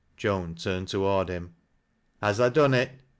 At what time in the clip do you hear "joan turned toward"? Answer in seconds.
0.17-1.29